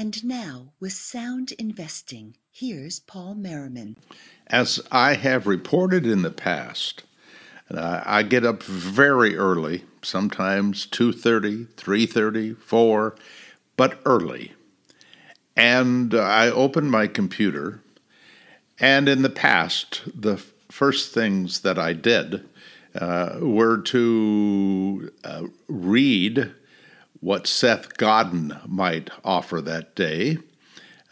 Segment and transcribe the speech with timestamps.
[0.00, 3.98] And now, with sound investing, here's Paul Merriman.
[4.46, 7.02] As I have reported in the past,
[7.70, 13.14] I get up very early, sometimes 2:30, 3:30, 4,
[13.76, 14.54] but early.
[15.54, 17.82] And I open my computer,
[18.78, 20.38] and in the past, the
[20.70, 22.48] first things that I did
[22.98, 26.54] uh, were to uh, read
[27.20, 30.38] what Seth Godin might offer that day,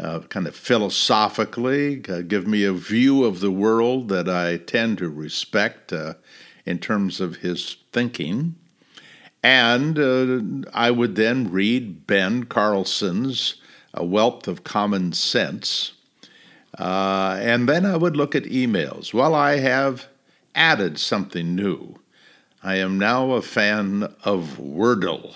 [0.01, 4.99] uh, kind of philosophically, uh, give me a view of the world that I tend
[4.99, 6.15] to respect uh,
[6.65, 8.55] in terms of his thinking.
[9.43, 13.57] And uh, I would then read Ben Carlson's
[13.95, 15.93] A Wealth of Common Sense.
[16.79, 19.13] Uh, and then I would look at emails.
[19.13, 20.07] Well, I have
[20.55, 21.97] added something new.
[22.63, 25.35] I am now a fan of Wordle.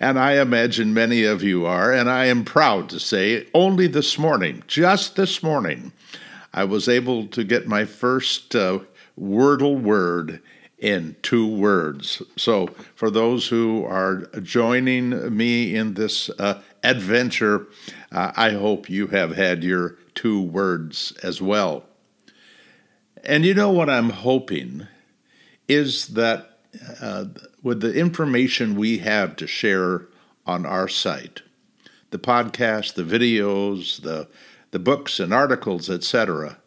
[0.00, 4.18] And I imagine many of you are, and I am proud to say only this
[4.18, 5.92] morning, just this morning,
[6.52, 8.80] I was able to get my first uh,
[9.18, 10.40] Wordle word
[10.78, 12.22] in two words.
[12.36, 17.66] So, for those who are joining me in this uh, adventure,
[18.10, 21.84] uh, I hope you have had your two words as well.
[23.22, 24.88] And you know what I'm hoping
[25.68, 26.58] is that
[27.00, 27.26] uh,
[27.62, 30.08] with the information we have to share
[30.46, 31.42] on our site,
[32.10, 34.28] the podcast, the videos, the
[34.72, 36.58] the books and articles, etc.,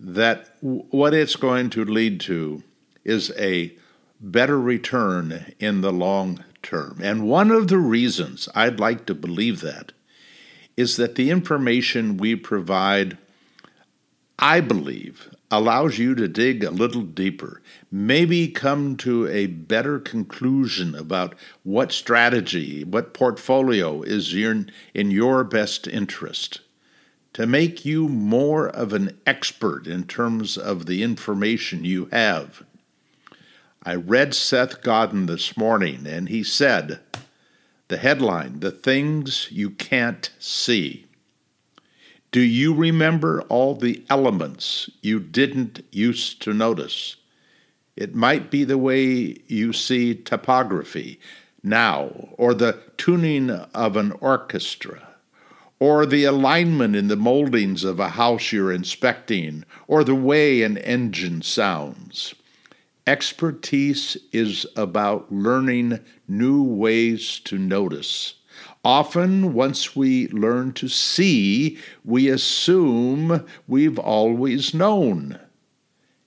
[0.00, 2.62] that w- what it's going to lead to
[3.04, 3.76] is a
[4.20, 6.98] better return in the long term.
[7.02, 9.92] And one of the reasons I'd like to believe that
[10.76, 13.18] is that the information we provide,
[14.38, 20.94] I believe, allows you to dig a little deeper, maybe come to a better conclusion
[20.94, 26.60] about what strategy, what portfolio is in your best interest,
[27.32, 32.64] to make you more of an expert in terms of the information you have.
[33.84, 37.00] I read Seth Godin this morning, and he said,
[37.88, 41.06] the headline, The Things You Can't See.
[42.34, 47.14] Do you remember all the elements you didn't used to notice?
[47.94, 51.20] It might be the way you see topography
[51.62, 55.10] now, or the tuning of an orchestra,
[55.78, 60.76] or the alignment in the moldings of a house you're inspecting, or the way an
[60.78, 62.34] engine sounds.
[63.06, 68.34] Expertise is about learning new ways to notice.
[68.84, 75.38] Often, once we learn to see, we assume we've always known.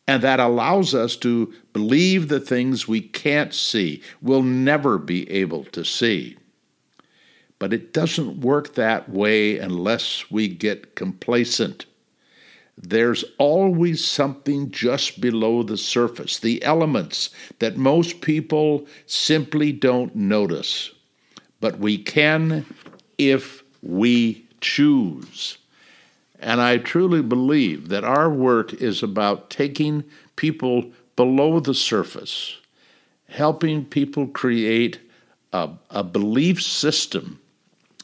[0.08, 5.66] And that allows us to believe the things we can't see, we'll never be able
[5.66, 6.38] to see.
[7.60, 11.86] But it doesn't work that way unless we get complacent.
[12.76, 17.30] There's always something just below the surface, the elements
[17.60, 20.92] that most people simply don't notice
[21.60, 22.66] but we can
[23.18, 25.58] if we choose.
[26.40, 30.04] And I truly believe that our work is about taking
[30.36, 32.58] people below the surface,
[33.28, 35.00] helping people create
[35.52, 37.40] a, a belief system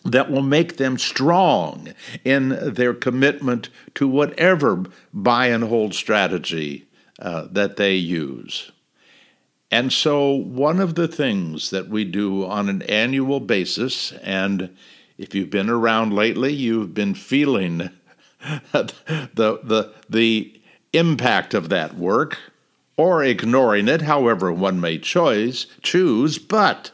[0.06, 1.94] that will make them strong
[2.26, 6.86] in their commitment to whatever buy and hold strategy
[7.20, 8.72] uh, that they use.
[9.74, 14.70] And so, one of the things that we do on an annual basis, and
[15.18, 17.90] if you've been around lately, you've been feeling
[18.72, 18.94] the,
[19.34, 20.62] the, the
[20.94, 22.38] impact of that work
[22.98, 26.92] or ignoring it, however one may choose, choose, but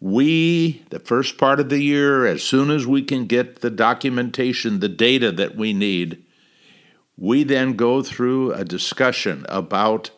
[0.00, 4.80] we, the first part of the year, as soon as we can get the documentation,
[4.80, 6.24] the data that we need,
[7.16, 10.10] we then go through a discussion about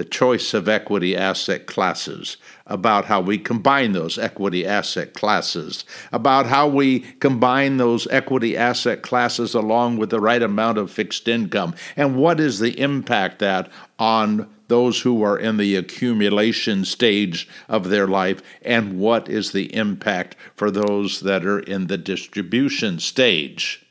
[0.00, 6.46] the choice of equity asset classes, about how we combine those equity asset classes, about
[6.46, 11.74] how we combine those equity asset classes along with the right amount of fixed income,
[11.96, 17.90] and what is the impact that on those who are in the accumulation stage of
[17.90, 23.84] their life, and what is the impact for those that are in the distribution stage.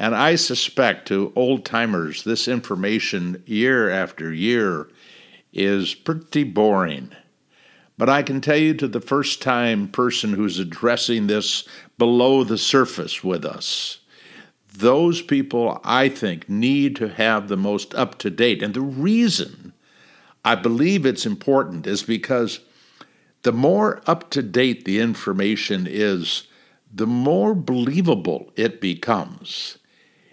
[0.00, 4.88] And I suspect to old timers, this information year after year
[5.52, 7.10] is pretty boring.
[7.98, 11.68] But I can tell you to the first time person who's addressing this
[11.98, 13.98] below the surface with us,
[14.72, 18.62] those people I think need to have the most up to date.
[18.62, 19.72] And the reason
[20.44, 22.60] I believe it's important is because
[23.42, 26.44] the more up to date the information is,
[26.94, 29.78] the more believable it becomes.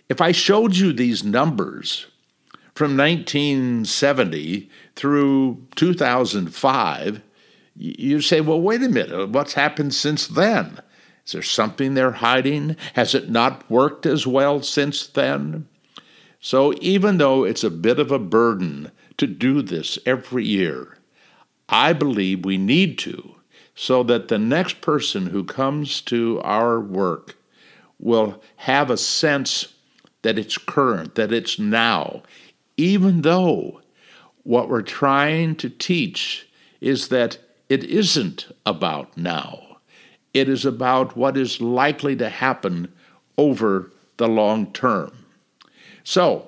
[0.07, 2.07] If I showed you these numbers
[2.75, 7.21] from 1970 through 2005,
[7.77, 10.79] you say, well, wait a minute, what's happened since then?
[11.25, 12.77] Is there something they're hiding?
[12.93, 15.67] Has it not worked as well since then?
[16.39, 20.99] So, even though it's a bit of a burden to do this every year,
[21.67, 23.35] I believe we need to
[23.73, 27.35] so that the next person who comes to our work
[27.99, 29.74] will have a sense
[30.25, 32.23] that it's current, that it's now,
[32.77, 33.79] even though
[34.41, 36.49] what we're trying to teach
[36.81, 37.37] is that
[37.69, 39.77] it isn't about now.
[40.33, 42.91] It is about what is likely to happen
[43.37, 45.11] over the long term.
[46.03, 46.47] So,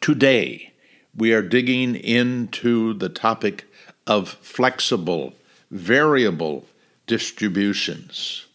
[0.00, 0.72] today
[1.14, 3.66] we are digging into the topic
[4.06, 5.34] of flexible,
[5.70, 6.64] variable
[7.06, 8.46] distributions.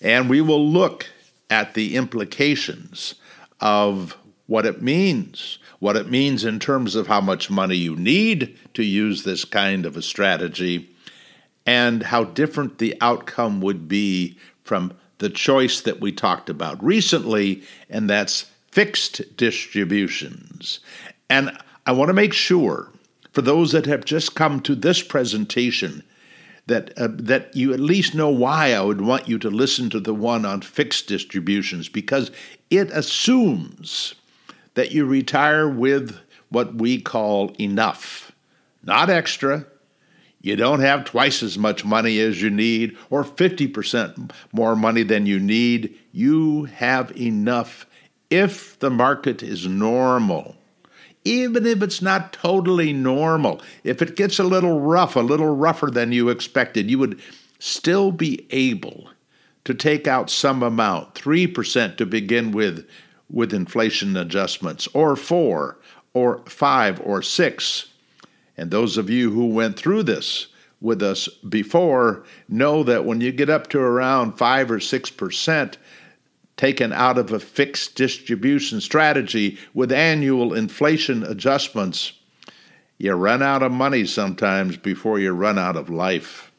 [0.00, 1.06] And we will look
[1.48, 3.14] at the implications
[3.62, 8.58] of what it means, what it means in terms of how much money you need
[8.74, 10.90] to use this kind of a strategy,
[11.64, 17.62] and how different the outcome would be from the choice that we talked about recently,
[17.88, 20.80] and that's fixed distributions.
[21.30, 21.56] And
[21.86, 22.90] I want to make sure,
[23.32, 26.02] for those that have just come to this presentation,
[26.66, 30.00] that uh, that you at least know why I would want you to listen to
[30.00, 32.30] the one on fixed distributions because
[32.70, 34.14] it assumes
[34.74, 36.18] that you retire with
[36.48, 38.32] what we call enough,
[38.82, 39.66] not extra,
[40.42, 45.24] you don't have twice as much money as you need or 50% more money than
[45.24, 45.96] you need.
[46.10, 47.86] You have enough
[48.28, 50.56] if the market is normal.
[51.24, 55.90] Even if it's not totally normal, if it gets a little rough, a little rougher
[55.90, 57.20] than you expected, you would
[57.58, 59.08] still be able
[59.64, 62.88] to take out some amount, 3% to begin with,
[63.30, 65.78] with inflation adjustments, or 4,
[66.14, 67.88] or 5, or 6
[68.56, 70.48] and those of you who went through this
[70.80, 75.76] with us before know that when you get up to around 5 or 6%
[76.62, 82.12] taken out of a fixed distribution strategy with annual inflation adjustments,
[82.98, 86.52] you run out of money sometimes before you run out of life.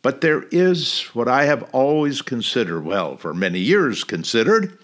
[0.00, 4.78] But there is what I have always considered, well, for many years considered,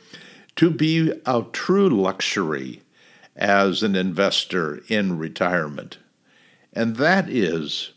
[0.56, 2.82] to be a true luxury
[3.36, 5.98] as an investor in retirement.
[6.72, 7.92] And that is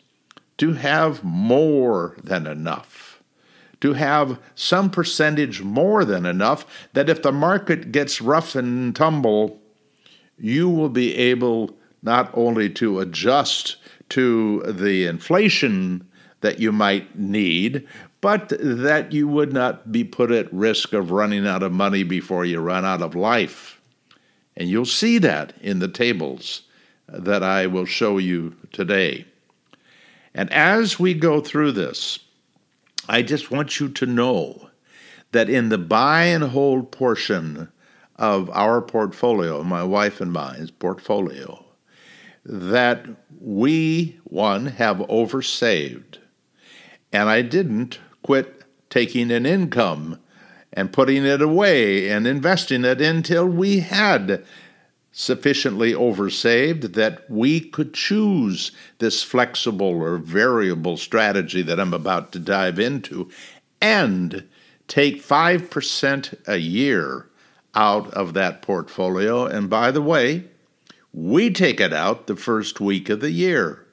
[0.59, 2.98] to have more than enough,
[3.81, 9.59] to have some percentage more than enough that if the market gets rough and tumble,
[10.37, 13.77] you will be able not only to adjust
[14.09, 16.07] to the inflation
[16.41, 17.87] that you might need,
[18.21, 22.45] but that you would not be put at risk of running out of money before
[22.45, 23.79] you run out of life.
[24.57, 26.63] And you'll see that in the tables
[27.07, 29.25] that I will show you today.
[30.33, 32.19] And as we go through this,
[33.09, 34.69] I just want you to know
[35.31, 37.69] that in the buy and hold portion
[38.17, 41.65] of our portfolio, my wife and mine's portfolio,
[42.45, 43.07] that
[43.41, 46.19] we, one, have oversaved.
[47.11, 50.19] And I didn't quit taking an income
[50.71, 54.45] and putting it away and investing it until we had
[55.11, 62.39] sufficiently oversaved that we could choose this flexible or variable strategy that I'm about to
[62.39, 63.29] dive into
[63.81, 64.47] and
[64.87, 67.29] take 5% a year
[67.75, 69.45] out of that portfolio.
[69.45, 70.45] And by the way,
[71.13, 73.85] we take it out the first week of the year.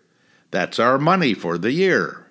[0.50, 2.30] That's our money for the year.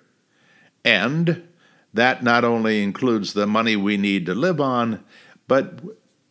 [0.84, 1.46] And
[1.92, 5.04] that not only includes the money we need to live on,
[5.48, 5.80] but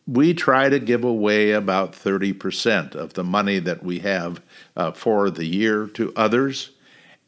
[0.06, 4.40] we try to give away about 30% of the money that we have
[4.76, 6.70] uh, for the year to others.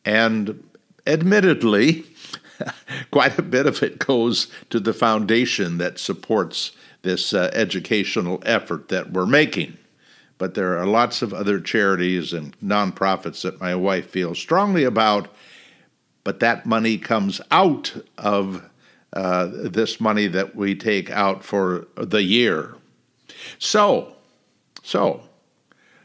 [0.05, 0.63] And
[1.07, 2.05] admittedly,
[3.11, 8.89] quite a bit of it goes to the foundation that supports this uh, educational effort
[8.89, 9.77] that we're making.
[10.37, 15.29] But there are lots of other charities and nonprofits that my wife feels strongly about,
[16.23, 18.69] but that money comes out of
[19.13, 22.75] uh, this money that we take out for the year.
[23.59, 24.15] So,
[24.83, 25.23] so,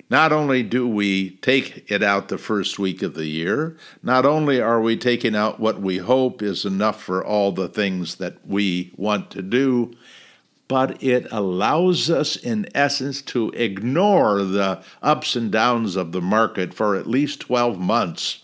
[0.09, 4.61] not only do we take it out the first week of the year, not only
[4.61, 8.91] are we taking out what we hope is enough for all the things that we
[8.95, 9.95] want to do,
[10.67, 16.73] but it allows us, in essence, to ignore the ups and downs of the market
[16.73, 18.43] for at least 12 months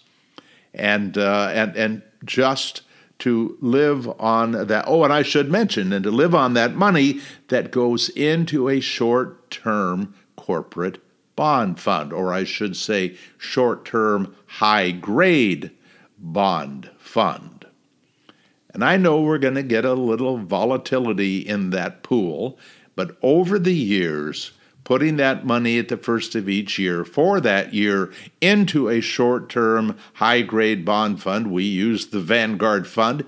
[0.73, 2.81] and, uh, and, and just
[3.19, 4.85] to live on that.
[4.87, 8.79] Oh, and I should mention, and to live on that money that goes into a
[8.79, 11.01] short term corporate
[11.35, 15.71] bond fund, or I should say, short term high grade
[16.17, 17.65] bond fund.
[18.73, 22.57] And I know we're going to get a little volatility in that pool,
[22.95, 24.51] but over the years,
[24.89, 29.47] putting that money at the first of each year for that year into a short
[29.47, 33.23] term high grade bond fund, we use the Vanguard Fund,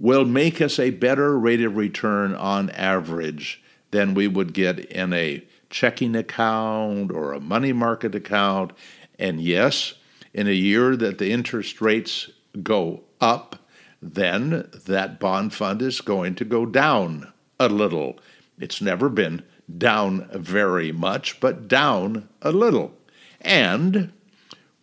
[0.00, 5.12] will make us a better rate of return on average than we would get in
[5.12, 8.72] a checking account or a money market account.
[9.18, 9.92] And yes,
[10.32, 12.30] in a year that the interest rates
[12.62, 13.56] go up,
[14.00, 17.30] then that bond fund is going to go down
[17.60, 18.18] a little.
[18.58, 19.42] It's never been
[19.76, 22.94] down very much, but down a little.
[23.40, 24.12] And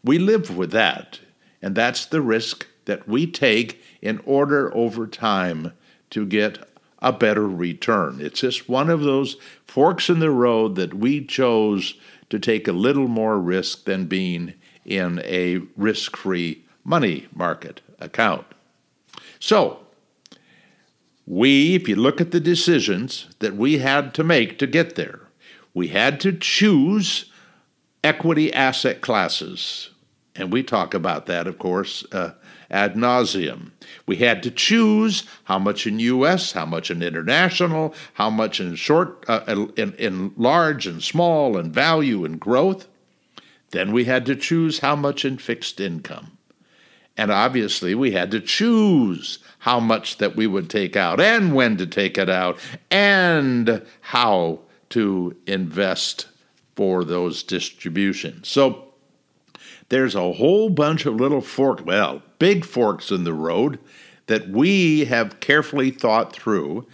[0.04, 1.20] we live with that.
[1.62, 5.74] And that's the risk that we take in order over time
[6.12, 6.60] to get
[7.00, 8.20] a better return.
[8.22, 11.96] It's just one of those forks in the road that we chose
[12.30, 14.54] to take a little more risk than being
[14.86, 18.46] in a risk free money market account.
[19.40, 19.85] So,
[21.28, 25.22] we, if you look at the decisions that we had to make to get there,
[25.74, 27.32] we had to choose
[28.04, 29.90] equity asset classes.
[30.36, 32.34] And we talk about that, of course, uh,
[32.70, 33.72] ad nauseum.
[34.06, 38.76] We had to choose how much in U.S., how much in international, how much in
[38.76, 42.88] short, uh, in, in large and small, and value and growth.
[43.72, 46.35] Then we had to choose how much in fixed income.
[47.18, 51.78] And obviously, we had to choose how much that we would take out and when
[51.78, 52.60] to take it out
[52.92, 56.28] and how to invest
[56.76, 58.50] for those distributions.
[58.50, 58.94] So
[59.90, 63.80] there's a whole bunch of little fork, well, big forks in the road
[64.28, 66.86] that we have carefully thought through.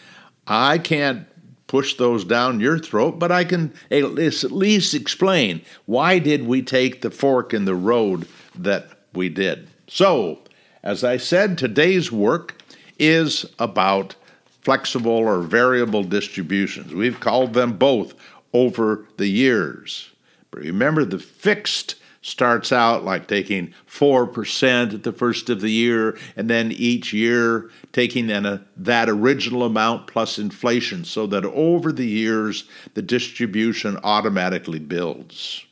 [0.46, 1.26] I can't
[1.66, 7.02] push those down your throat, but I can at least explain why did we take
[7.02, 9.71] the fork in the road that we did.
[9.94, 10.40] So,
[10.84, 12.62] as I said, today's work
[12.98, 14.16] is about
[14.62, 16.94] flexible or variable distributions.
[16.94, 18.14] We've called them both
[18.54, 20.10] over the years.
[20.50, 26.18] But remember, the fixed starts out like taking 4% at the first of the year,
[26.38, 31.92] and then each year taking then a, that original amount plus inflation, so that over
[31.92, 35.66] the years the distribution automatically builds.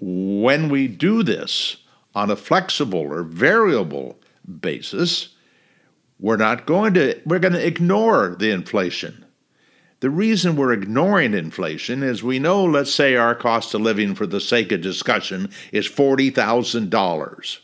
[0.00, 1.76] When we do this
[2.14, 4.18] on a flexible or variable
[4.60, 5.30] basis,
[6.18, 9.24] we're not going to we're going to ignore the inflation
[10.02, 14.26] the reason we're ignoring inflation is we know, let's say, our cost of living, for
[14.26, 17.58] the sake of discussion, is $40,000.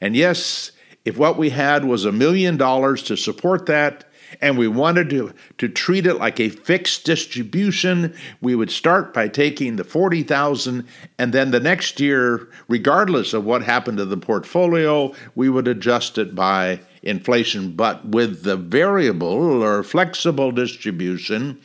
[0.00, 0.72] And yes,
[1.04, 4.05] if what we had was a million dollars to support that,
[4.40, 9.28] and we wanted to, to treat it like a fixed distribution, we would start by
[9.28, 10.86] taking the 40,000
[11.18, 16.18] and then the next year, regardless of what happened to the portfolio, we would adjust
[16.18, 17.72] it by inflation.
[17.72, 21.60] But with the variable or flexible distribution,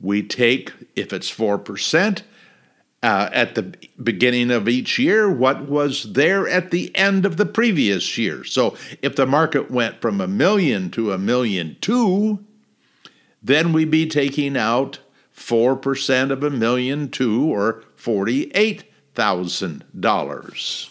[0.00, 2.22] we take, if it's 4%,
[3.02, 7.46] uh, at the beginning of each year, what was there at the end of the
[7.46, 8.44] previous year.
[8.44, 12.44] So if the market went from a million to a million two,
[13.42, 15.00] then we'd be taking out
[15.34, 20.90] 4% of a million two or $48,000.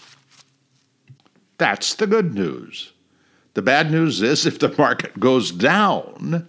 [1.60, 2.94] That's the good news.
[3.54, 6.48] The bad news is if the market goes down,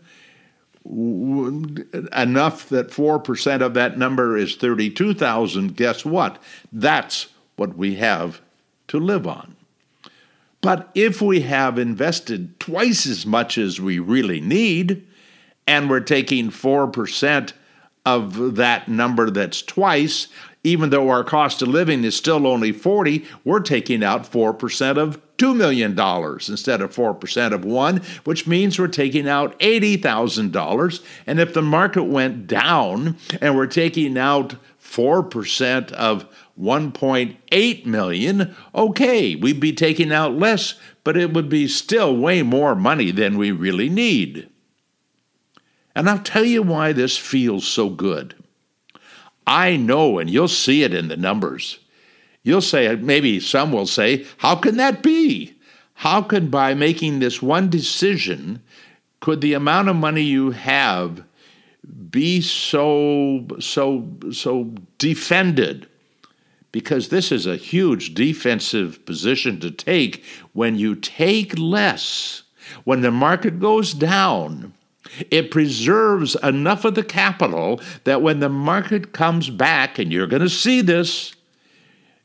[0.85, 6.43] enough that 4% of that number is 32,000, guess what?
[6.73, 8.41] That's what we have
[8.89, 9.57] to live on.
[10.63, 15.07] But if we have invested twice as much as we really need,
[15.67, 17.53] and we're taking 4%
[18.05, 20.29] of that number that's twice,
[20.63, 25.21] even though our cost of living is still only 40, we're taking out 4% of
[25.39, 25.93] $2 million
[26.49, 31.05] instead of 4% of one, which means we're taking out $80,000.
[31.27, 36.27] And if the market went down and we're taking out 4% of
[36.61, 40.75] 1.8 million, okay, we'd be taking out less,
[41.05, 44.51] but it would be still way more money than we really need.
[45.95, 48.35] And I'll tell you why this feels so good.
[49.47, 51.79] I know, and you'll see it in the numbers.
[52.43, 55.55] You'll say, maybe some will say, how can that be?
[55.95, 58.63] How can by making this one decision,
[59.21, 61.25] could the amount of money you have
[62.11, 65.89] be so, so, so defended?
[66.73, 72.45] Because this is a huge defensive position to take when you take less
[72.85, 74.75] When the market goes down,
[75.31, 80.43] it preserves enough of the capital that when the market comes back, and you're going
[80.43, 81.35] to see this,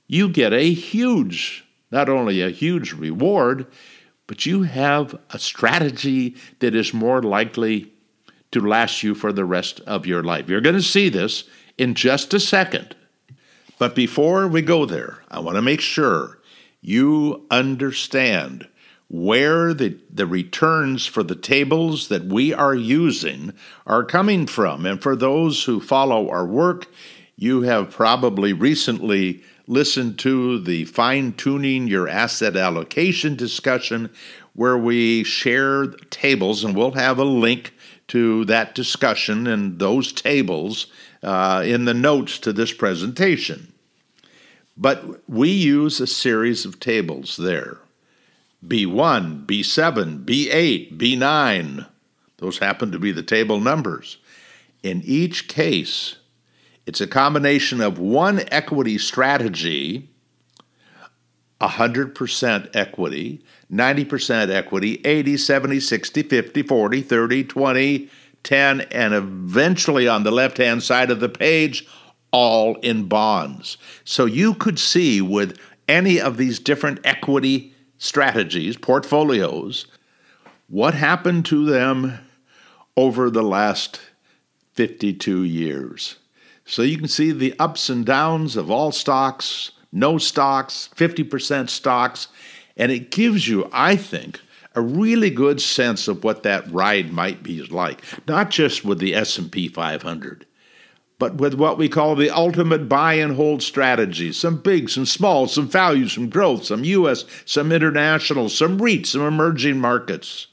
[0.07, 3.65] you get a huge, not only a huge reward,
[4.27, 7.91] but you have a strategy that is more likely
[8.51, 10.49] to last you for the rest of your life.
[10.49, 11.43] You're going to see this
[11.77, 12.95] in just a second.
[13.77, 16.39] But before we go there, I want to make sure
[16.81, 18.67] you understand
[19.07, 23.53] where the, the returns for the tables that we are using
[23.85, 24.85] are coming from.
[24.85, 26.87] And for those who follow our work,
[27.37, 34.09] you have probably recently listened to the fine tuning your asset allocation discussion,
[34.53, 37.73] where we share tables, and we'll have a link
[38.07, 40.87] to that discussion and those tables
[41.23, 43.73] uh, in the notes to this presentation.
[44.77, 47.77] But we use a series of tables there.
[48.67, 51.87] B1, B7, B8, B9.
[52.37, 54.17] Those happen to be the table numbers.
[54.83, 56.17] In each case,
[56.85, 60.09] it's a combination of one equity strategy,
[61.61, 68.09] 100% equity, 90% equity, 80, 70, 60, 50, 40, 30, 20,
[68.43, 71.87] 10, and eventually on the left hand side of the page,
[72.31, 73.77] all in bonds.
[74.03, 75.57] So you could see with
[75.87, 79.87] any of these different equity strategies, portfolios,
[80.67, 82.19] what happened to them
[82.97, 83.99] over the last
[84.73, 86.17] 52 years.
[86.65, 92.27] So you can see the ups and downs of all stocks, no stocks, 50% stocks,
[92.75, 94.41] and it gives you, I think,
[94.73, 99.15] a really good sense of what that ride might be like, not just with the
[99.15, 100.45] S&P 500
[101.17, 105.47] but with what we call the ultimate buy and hold strategy some big, some small,
[105.47, 110.47] some value, some growth, some US, some international, some REIT, some emerging markets.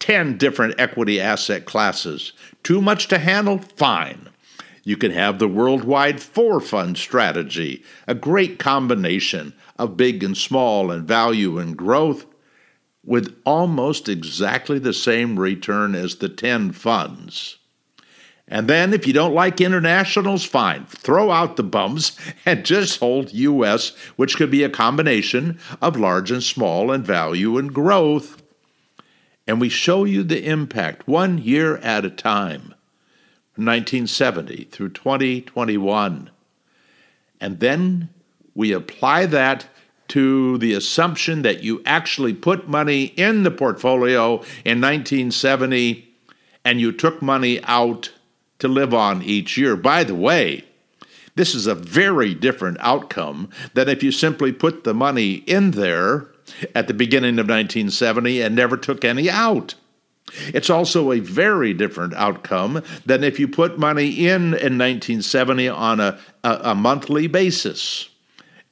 [0.00, 2.32] 10 different equity asset classes.
[2.62, 3.58] Too much to handle?
[3.58, 4.28] Fine.
[4.82, 10.90] You can have the worldwide four fund strategy, a great combination of big and small
[10.90, 12.26] and value and growth
[13.02, 17.58] with almost exactly the same return as the 10 funds.
[18.46, 20.84] And then, if you don't like internationals, fine.
[20.86, 26.30] Throw out the bums and just hold U.S., which could be a combination of large
[26.30, 28.42] and small and value and growth.
[29.46, 32.74] And we show you the impact one year at a time,
[33.56, 36.30] 1970 through 2021.
[37.40, 38.10] And then
[38.54, 39.66] we apply that
[40.08, 46.08] to the assumption that you actually put money in the portfolio in 1970
[46.64, 48.12] and you took money out
[48.64, 49.76] to live on each year.
[49.76, 50.64] By the way,
[51.36, 56.28] this is a very different outcome than if you simply put the money in there
[56.74, 59.74] at the beginning of 1970 and never took any out.
[60.48, 66.00] It's also a very different outcome than if you put money in in 1970 on
[66.00, 68.08] a, a, a monthly basis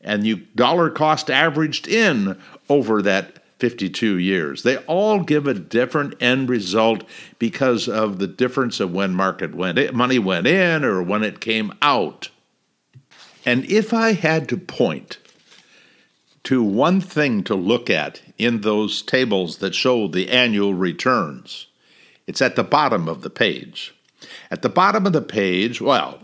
[0.01, 4.65] and you dollar cost averaged in over that 52 years.
[4.65, 7.05] They all give a different end result
[7.39, 11.39] because of the difference of when market went in, money went in or when it
[11.39, 12.31] came out.
[13.47, 15.19] And if I had to point
[16.43, 21.69] to one thing to look at in those tables that show the annual returns,
[22.27, 23.95] it's at the bottom of the page.
[24.51, 26.19] At the bottom of the page, well,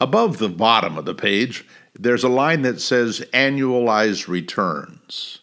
[0.00, 5.40] above the bottom of the page, there's a line that says annualized returns.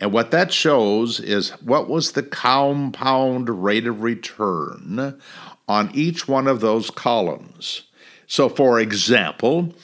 [0.00, 5.20] And what that shows is what was the compound rate of return
[5.68, 7.82] on each one of those columns.
[8.26, 9.74] So, for example,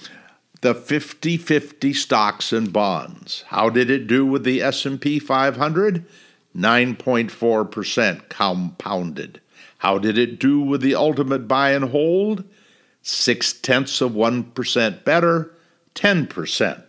[0.62, 3.44] the 50-50 stocks and bonds.
[3.48, 6.04] How did it do with the S&P 500?
[6.56, 9.40] 9.4% compounded.
[9.78, 12.44] How did it do with the ultimate buy and hold?
[13.02, 15.54] Six tenths of 1% better,
[15.94, 16.88] 10%.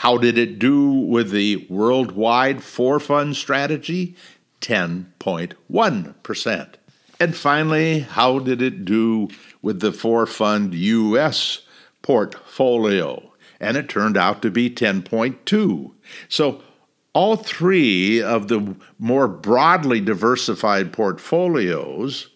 [0.00, 4.16] How did it do with the worldwide four fund strategy?
[4.62, 6.68] 10.1%.
[7.20, 9.28] And finally, how did it do
[9.60, 11.60] with the four fund US
[12.00, 13.30] portfolio?
[13.60, 15.92] And it turned out to be 10.2.
[16.30, 16.62] So
[17.12, 22.28] all three of the more broadly diversified portfolios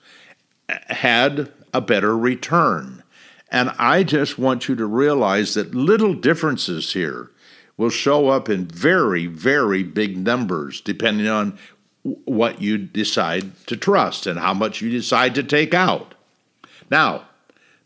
[0.69, 3.03] had a better return.
[3.51, 7.31] And I just want you to realize that little differences here
[7.77, 11.59] will show up in very, very big numbers depending on
[12.03, 16.15] what you decide to trust and how much you decide to take out.
[16.91, 17.27] Now,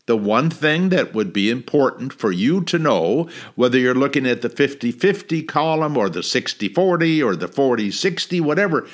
[0.05, 4.41] the one thing that would be important for you to know, whether you're looking at
[4.41, 8.87] the 50 50 column or the 60 40 or the 40 60, whatever,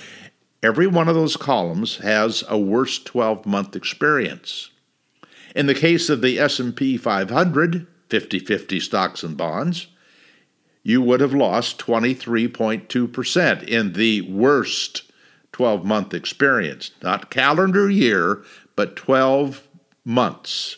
[0.61, 4.71] every one of those columns has a worst 12-month experience.
[5.55, 9.87] In the case of the S&P 500, 50/50 stocks and bonds,
[10.87, 15.01] you would have lost 23.2% in the worst
[15.51, 18.43] 12 month experience, not calendar year,
[18.75, 19.67] but 12
[20.05, 20.77] months.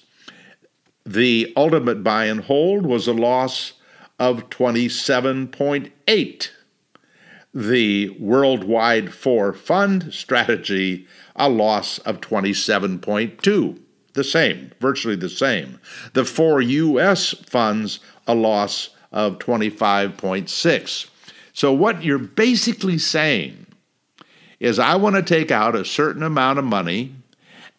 [1.06, 3.74] The ultimate buy and hold was a loss
[4.18, 6.50] of 27.8.
[7.54, 13.80] The worldwide four fund strategy, a loss of 27.2.
[14.14, 15.82] The same, virtually the same.
[16.14, 17.34] The four U.S.
[17.34, 21.10] funds, a loss of 25.6.
[21.54, 23.66] So, what you're basically saying
[24.60, 27.14] is I want to take out a certain amount of money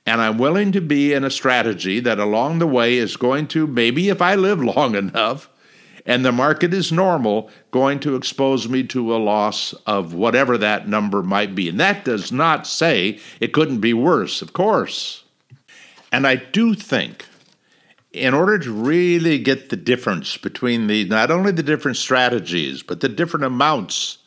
[0.08, 3.66] and I'm willing to be in a strategy that along the way is going to,
[3.66, 5.50] maybe if I live long enough
[6.06, 10.88] and the market is normal, going to expose me to a loss of whatever that
[10.88, 11.68] number might be.
[11.68, 15.24] And that does not say it couldn't be worse, of course.
[16.10, 17.26] And I do think
[18.18, 23.00] in order to really get the difference between the not only the different strategies, but
[23.00, 24.18] the different amounts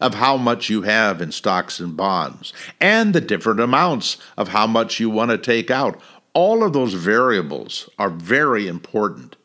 [0.00, 4.66] of how much you have in stocks and bonds and the different amounts of how
[4.66, 6.00] much you want to take out.
[6.34, 9.36] All of those variables are very important.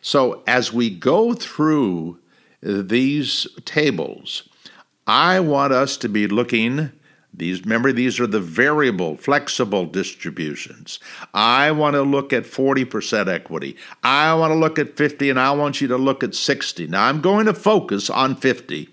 [0.00, 2.18] So, as we go through
[2.62, 4.48] these tables,
[5.06, 6.90] I want us to be looking
[7.40, 11.00] these remember these are the variable flexible distributions.
[11.34, 13.76] I want to look at 40% equity.
[14.04, 16.86] I want to look at 50 and I want you to look at 60.
[16.86, 18.88] Now I'm going to focus on 50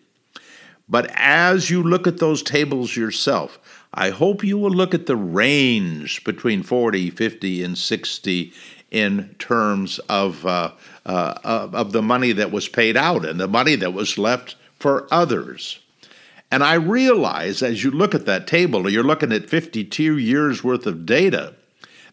[0.90, 3.60] but as you look at those tables yourself,
[3.94, 8.54] I hope you will look at the range between 40, 50, and 60
[8.92, 10.72] in terms of, uh,
[11.06, 15.08] uh, of the money that was paid out and the money that was left for
[15.12, 15.80] others.
[16.50, 20.86] And I realize as you look at that table, you're looking at 52 years worth
[20.86, 21.56] of data,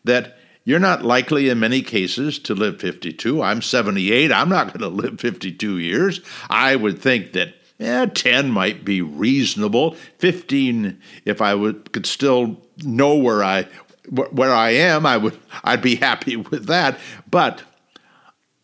[0.02, 3.42] that you're not likely in many cases to live 52.
[3.42, 4.32] I'm 78.
[4.32, 6.20] I'm not going to live 52 years.
[6.50, 9.96] I would think that yeah, 10 might be reasonable.
[10.18, 13.66] 15, if I would could still know where I
[14.08, 16.98] where I am, I would I'd be happy with that.
[17.30, 17.62] But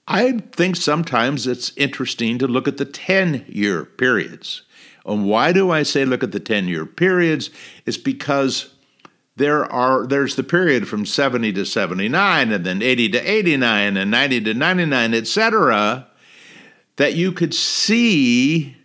[0.07, 4.63] I think sometimes it's interesting to look at the 10 year periods.
[5.07, 7.51] And why do I say look at the 10 year periods?
[7.87, 8.75] It's because
[9.37, 14.11] there are there's the period from 70 to 79 and then 80 to 89 and
[14.11, 16.07] 90 to 99 etc
[16.97, 18.77] that you could see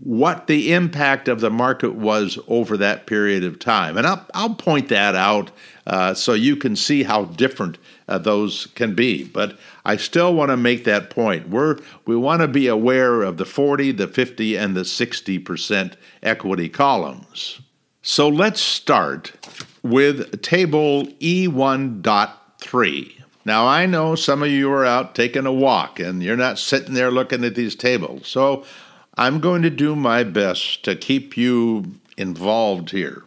[0.00, 3.96] what the impact of the market was over that period of time.
[3.96, 5.50] And I'll, I'll point that out
[5.86, 9.24] uh, so you can see how different uh, those can be.
[9.24, 11.48] But I still want to make that point.
[11.48, 16.68] We're, we want to be aware of the 40, the 50, and the 60% equity
[16.68, 17.60] columns.
[18.02, 19.32] So let's start
[19.82, 23.12] with table E1.3.
[23.44, 26.94] Now, I know some of you are out taking a walk and you're not sitting
[26.94, 28.26] there looking at these tables.
[28.26, 28.64] So
[29.16, 33.24] I'm going to do my best to keep you involved here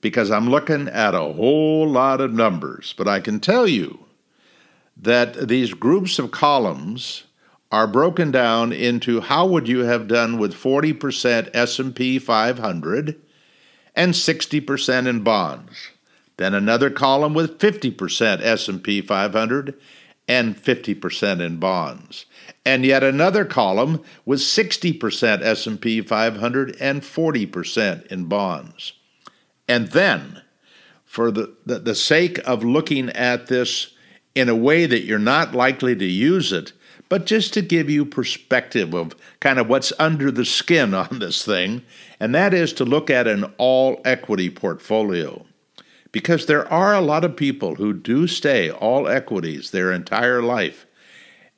[0.00, 2.94] because I'm looking at a whole lot of numbers.
[2.96, 4.00] But I can tell you
[4.96, 7.24] that these groups of columns
[7.72, 13.20] are broken down into how would you have done with 40% S&P 500
[13.94, 15.90] and 60% in bonds.
[16.36, 19.74] Then another column with 50% S&P 500
[20.28, 22.26] and 50% in bonds
[22.66, 28.92] and yet another column with 60% S&P 500 and 40% in bonds.
[29.68, 30.42] And then,
[31.04, 33.94] for the, the, the sake of looking at this
[34.34, 36.72] in a way that you're not likely to use it,
[37.08, 41.44] but just to give you perspective of kind of what's under the skin on this
[41.44, 41.82] thing,
[42.20, 45.44] and that is to look at an all equity portfolio.
[46.12, 50.86] Because there are a lot of people who do stay all equities their entire life.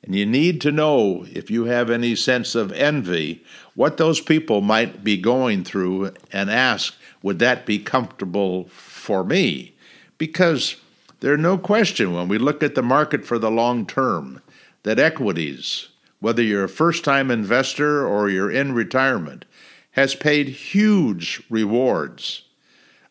[0.03, 3.43] And you need to know, if you have any sense of envy,
[3.75, 9.75] what those people might be going through and ask, would that be comfortable for me?
[10.17, 10.75] Because
[11.19, 14.41] there's no question when we look at the market for the long term
[14.83, 19.45] that equities, whether you're a first time investor or you're in retirement,
[19.91, 22.43] has paid huge rewards.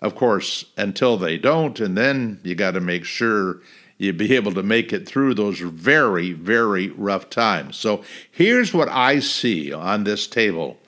[0.01, 3.61] Of course, until they don't, and then you got to make sure
[3.99, 7.77] you'd be able to make it through those very, very rough times.
[7.77, 10.79] So here's what I see on this table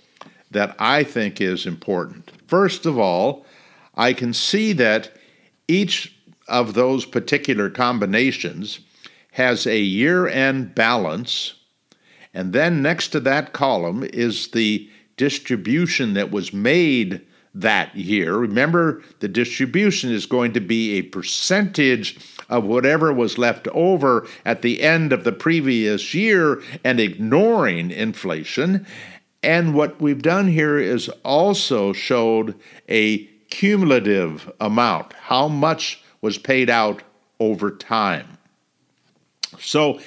[0.52, 2.30] that I think is important.
[2.50, 3.46] First of all,
[3.94, 5.12] I can see that
[5.68, 6.16] each
[6.48, 8.80] of those particular combinations
[9.34, 11.54] has a year end balance,
[12.34, 18.36] and then next to that column is the distribution that was made that year.
[18.36, 24.62] Remember, the distribution is going to be a percentage of whatever was left over at
[24.62, 28.84] the end of the previous year and ignoring inflation.
[29.42, 32.54] And what we've done here is also showed
[32.88, 37.02] a cumulative amount, how much was paid out
[37.38, 38.38] over time.
[39.58, 40.00] So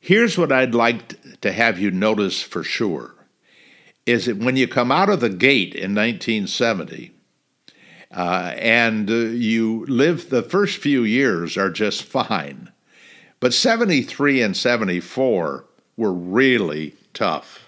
[0.00, 3.14] here's what I'd like to have you notice for sure
[4.06, 7.12] is that when you come out of the gate in 1970
[8.14, 12.70] uh, and uh, you live the first few years are just fine,
[13.40, 15.64] but 73 and 74
[15.96, 17.63] were really tough.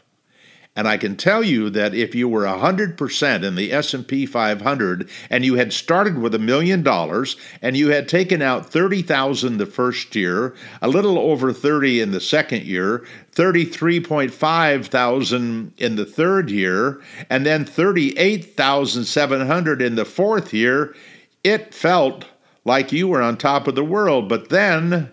[0.77, 5.43] And I can tell you that if you were 100% in the S&P 500 and
[5.43, 10.15] you had started with a million dollars and you had taken out 30,000 the first
[10.15, 17.01] year, a little over 30 in the second year, 33.5 thousand in the third year,
[17.31, 20.95] and then 38,700 in the fourth year,
[21.43, 22.27] it felt
[22.67, 24.29] like you were on top of the world.
[24.29, 25.11] But then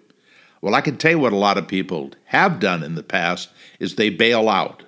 [0.61, 3.49] Well, I can tell you what a lot of people have done in the past
[3.79, 4.83] is they bail out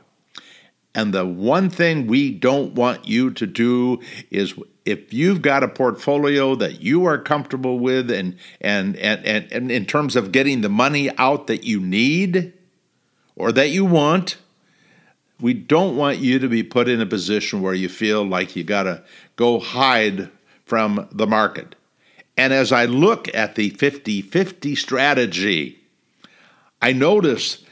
[0.95, 4.53] and the one thing we don't want you to do is
[4.85, 9.71] if you've got a portfolio that you are comfortable with and, and, and, and, and
[9.71, 12.53] in terms of getting the money out that you need
[13.35, 14.37] or that you want,
[15.39, 18.63] we don't want you to be put in a position where you feel like you
[18.63, 19.03] got to
[19.35, 20.29] go hide
[20.65, 21.75] from the market.
[22.37, 25.79] And as I look at the 50 50 strategy,
[26.81, 27.62] I notice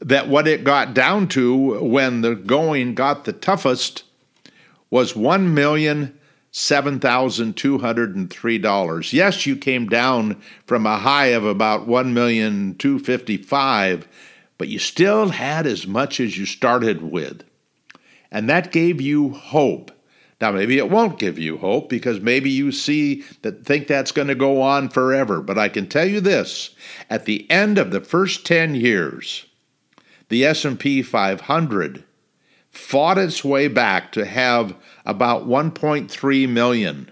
[0.00, 4.04] that what it got down to when the going got the toughest
[4.90, 6.18] was one million
[6.52, 9.12] seven thousand two hundred and three dollars.
[9.12, 14.08] Yes, you came down from a high of about one million two fifty five,
[14.58, 17.44] but you still had as much as you started with.
[18.30, 19.90] And that gave you hope.
[20.40, 24.28] Now maybe it won't give you hope because maybe you see that think that's going
[24.28, 26.70] to go on forever, but I can tell you this,
[27.08, 29.46] at the end of the first 10 years,
[30.28, 32.04] the S&P 500
[32.70, 37.10] fought its way back to have about 1.3 million.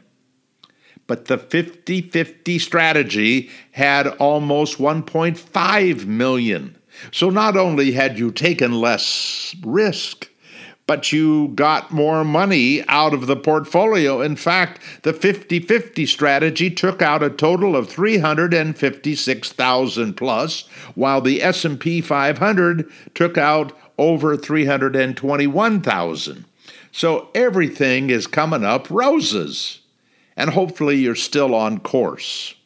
[1.06, 6.78] But the 50 50 strategy had almost 1.5 million.
[7.12, 10.30] So not only had you taken less risk,
[10.86, 14.20] but you got more money out of the portfolio.
[14.20, 22.00] In fact, the 50-50 strategy took out a total of 356,000 plus, while the S&P
[22.00, 26.44] 500 took out over 321,000.
[26.92, 29.80] So everything is coming up roses.
[30.36, 32.56] And hopefully you're still on course.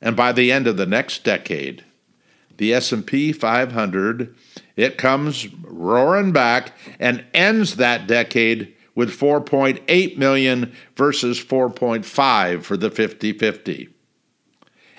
[0.00, 1.84] And by the end of the next decade,
[2.56, 4.34] the S&P 500
[4.78, 12.88] it comes roaring back and ends that decade with 4.8 million versus 4.5 for the
[12.88, 13.88] 50-50.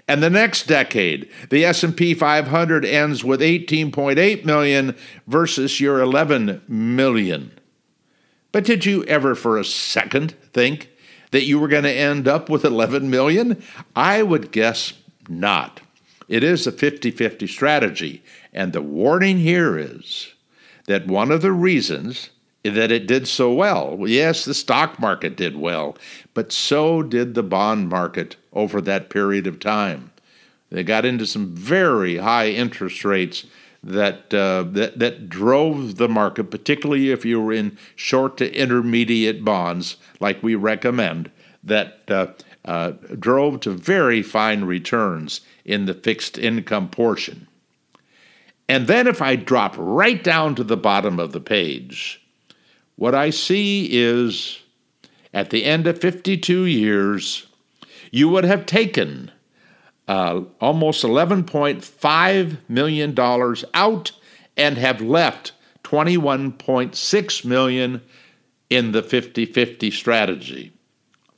[0.05, 7.57] And the next decade, the S&P 500 ends with 18.8 million versus your 11 million.
[8.51, 10.89] But did you ever for a second think
[11.31, 13.63] that you were going to end up with 11 million?
[13.95, 14.93] I would guess
[15.29, 15.79] not.
[16.29, 18.23] It is a 50 50 strategy.
[18.53, 20.33] And the warning here is
[20.85, 22.29] that one of the reasons
[22.63, 25.97] that it did so well, yes, the stock market did well,
[26.33, 30.11] but so did the bond market over that period of time.
[30.69, 33.45] They got into some very high interest rates
[33.81, 39.43] that uh, that that drove the market, particularly if you were in short to intermediate
[39.43, 41.31] bonds, like we recommend,
[41.63, 42.27] that uh,
[42.65, 47.47] uh, drove to very fine returns in the fixed income portion.
[48.67, 52.21] And then if I drop right down to the bottom of the page,
[52.95, 54.59] what I see is
[55.33, 57.47] at the end of 52 years,
[58.11, 59.31] you would have taken
[60.07, 64.11] uh, almost $11.5 million out
[64.57, 68.01] and have left 21.6 million
[68.69, 70.73] in the 50-50 strategy.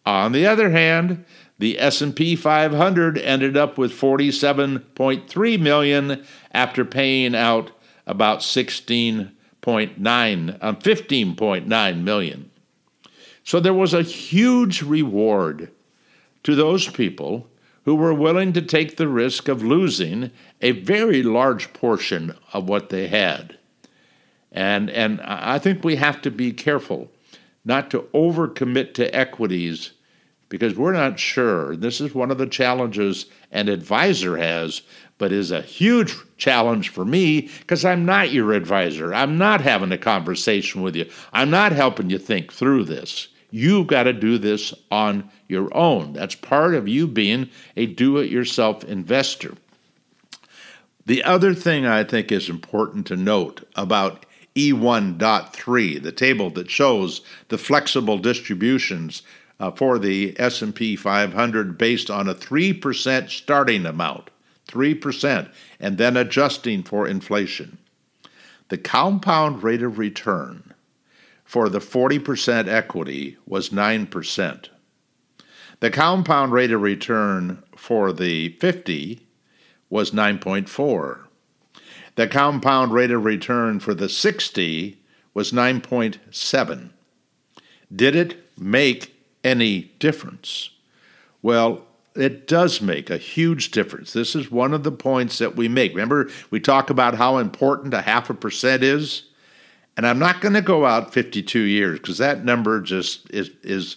[0.05, 1.25] On the other hand,
[1.59, 7.71] the S&P 500 ended up with 47.3 million after paying out
[8.07, 12.51] about 16.9 um, 15.9 million.
[13.43, 15.71] So there was a huge reward
[16.43, 17.47] to those people
[17.85, 22.89] who were willing to take the risk of losing a very large portion of what
[22.89, 23.57] they had.
[24.51, 27.09] And, and I think we have to be careful
[27.63, 29.91] not to overcommit to equities
[30.49, 31.75] because we're not sure.
[31.77, 34.81] This is one of the challenges an advisor has,
[35.17, 39.13] but is a huge challenge for me because I'm not your advisor.
[39.13, 41.09] I'm not having a conversation with you.
[41.31, 43.29] I'm not helping you think through this.
[43.49, 46.13] You've got to do this on your own.
[46.13, 49.55] That's part of you being a do it yourself investor.
[51.05, 57.21] The other thing I think is important to note about E1.3, the table that shows
[57.47, 59.21] the flexible distributions
[59.59, 64.29] uh, for the S&P 500 based on a 3% starting amount,
[64.67, 67.77] 3%, and then adjusting for inflation.
[68.69, 70.73] The compound rate of return
[71.43, 74.69] for the 40% equity was 9%.
[75.81, 79.27] The compound rate of return for the 50
[79.89, 81.19] was 9.4.
[82.21, 84.95] The compound rate of return for the 60
[85.33, 86.89] was 9.7.
[87.95, 90.69] Did it make any difference?
[91.41, 94.13] Well, it does make a huge difference.
[94.13, 95.93] This is one of the points that we make.
[95.95, 99.23] Remember, we talk about how important a half a percent is?
[99.97, 103.95] And I'm not going to go out 52 years because that number just is, is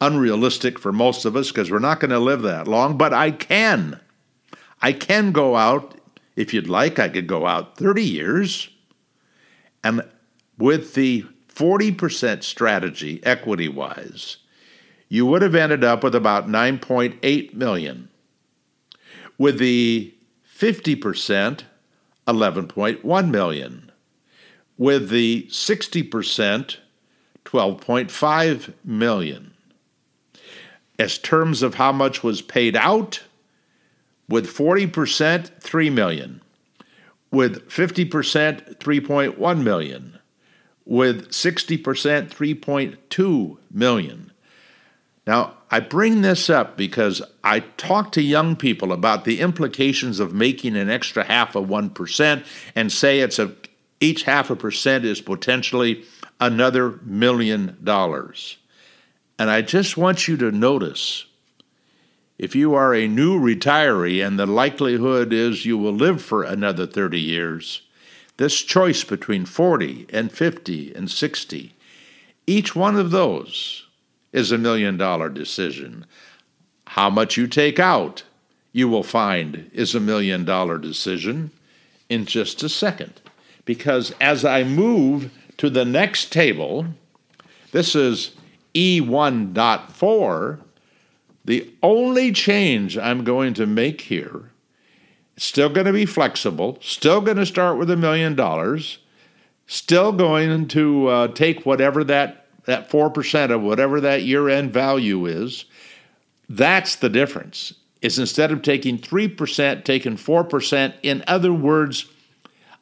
[0.00, 3.30] unrealistic for most of us because we're not going to live that long, but I
[3.30, 4.00] can.
[4.80, 5.97] I can go out
[6.38, 8.70] if you'd like, I could go out 30 years.
[9.82, 10.02] And
[10.56, 14.36] with the 40% strategy, equity wise,
[15.08, 18.08] you would have ended up with about 9.8 million.
[19.36, 20.14] With the
[20.56, 21.62] 50%,
[22.28, 23.90] 11.1 million.
[24.76, 26.76] With the 60%,
[27.44, 29.54] 12.5 million.
[31.00, 33.24] As terms of how much was paid out,
[34.28, 36.40] with 40%, 3 million.
[37.30, 40.18] With 50%, 3.1 million.
[40.84, 44.32] With 60%, 3.2 million.
[45.26, 50.32] Now, I bring this up because I talk to young people about the implications of
[50.32, 53.54] making an extra half of 1% and say it's a
[54.00, 56.04] each half a percent is potentially
[56.40, 58.56] another million dollars.
[59.38, 61.26] And I just want you to notice
[62.38, 66.86] if you are a new retiree and the likelihood is you will live for another
[66.86, 67.82] 30 years,
[68.36, 71.74] this choice between 40 and 50 and 60,
[72.46, 73.86] each one of those
[74.32, 76.06] is a million dollar decision.
[76.86, 78.22] How much you take out,
[78.72, 81.50] you will find, is a million dollar decision
[82.08, 83.20] in just a second.
[83.64, 86.86] Because as I move to the next table,
[87.72, 88.36] this is
[88.74, 90.60] E1.4
[91.48, 94.50] the only change I'm going to make here,
[95.38, 98.98] still going to be flexible, still going to start with a million dollars,
[99.66, 105.24] still going to uh, take whatever that that 4% of whatever that year end value
[105.24, 105.64] is.
[106.50, 107.72] That's the difference.
[108.02, 110.94] Is instead of taking 3%, taking 4%.
[111.02, 112.04] In other words,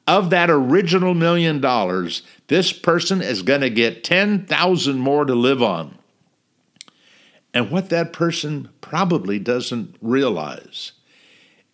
[0.09, 5.62] of that original million dollars, this person is going to get 10,000 more to live
[5.62, 5.96] on.
[7.57, 10.92] And what that person probably doesn't realize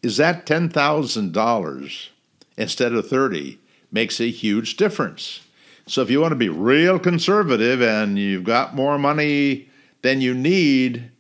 [0.01, 2.09] is that $10,000
[2.57, 3.59] instead of 30
[3.91, 5.41] makes a huge difference.
[5.89, 9.71] So if you want to be real conservative and you've got more money
[10.03, 11.11] than you need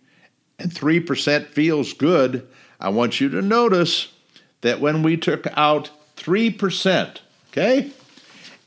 [0.60, 2.46] and 3% feels good,
[2.80, 4.12] I want you to notice
[4.60, 7.18] that when we took out 3%,
[7.50, 7.90] okay?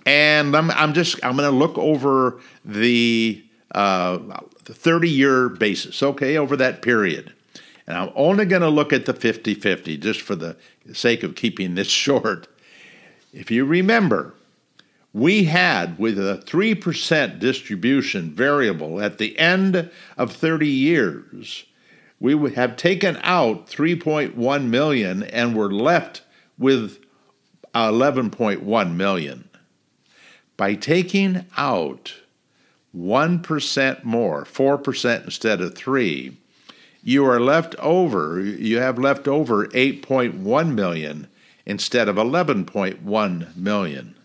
[0.06, 3.42] And I'm, I'm just, I'm going to look over the
[3.74, 4.20] uh,
[4.74, 7.34] 30 year basis, okay, over that period.
[7.88, 10.58] And I'm only going to look at the 50 50 just for the
[10.94, 12.48] sake of keeping this short.
[13.34, 14.34] If you remember,
[15.14, 21.66] we had with a 3% distribution variable at the end of 30 years,
[22.20, 26.22] we would have taken out 3.1 million and were left
[26.58, 27.00] with
[27.74, 29.50] uh, 11.1 million.
[30.58, 32.14] By taking out
[32.96, 36.38] 1% more, 4% instead of 3,
[37.04, 41.28] you are left over, you have left over 8.1 million
[41.66, 44.16] instead of 11.1 million.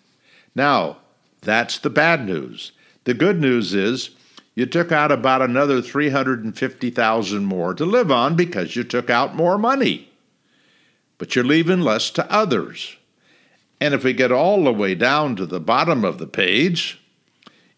[0.54, 0.98] Now,
[1.42, 2.72] that's the bad news.
[3.04, 4.10] The good news is
[4.54, 9.58] you took out about another 350,000 more to live on because you took out more
[9.58, 10.10] money.
[11.18, 12.96] But you're leaving less to others.
[13.80, 16.99] And if we get all the way down to the bottom of the page,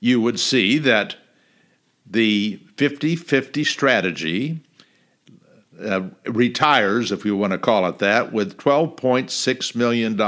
[0.03, 1.15] you would see that
[2.05, 4.61] the 50 50 strategy
[5.81, 10.21] uh, retires, if you want to call it that, with $12.6 million,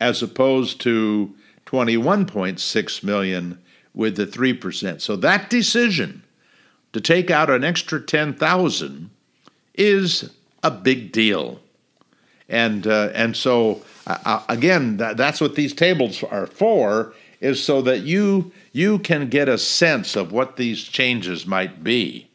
[0.00, 1.32] as opposed to
[1.66, 3.58] 21.6 million
[3.94, 5.00] with the 3%.
[5.00, 6.24] So that decision
[6.92, 9.10] to take out an extra 10000
[9.74, 10.30] is
[10.64, 11.60] a big deal.
[12.48, 17.62] And, uh, and so, uh, uh, again, that, that's what these tables are for, is
[17.62, 22.28] so that you, you can get a sense of what these changes might be.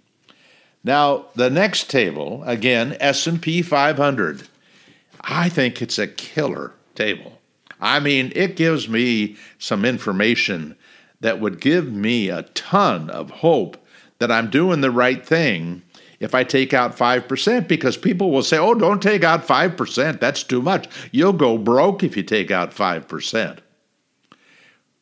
[0.84, 4.48] Now, the next table, again, S&P 500.
[5.22, 7.40] I think it's a killer table.
[7.80, 10.76] I mean, it gives me some information
[11.22, 13.78] that would give me a ton of hope
[14.20, 15.82] that I'm doing the right thing
[16.20, 20.20] if I take out 5%, because people will say, oh, don't take out 5%.
[20.22, 20.88] That's too much.
[21.12, 23.58] You'll go broke if you take out 5%.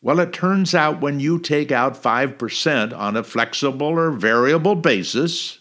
[0.04, 5.60] Well, it turns out when you take out 5% on a flexible or variable basis,